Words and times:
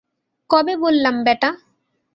কবে 0.49 0.73
বললাম, 0.77 1.15
ব্যাটা? 1.23 1.49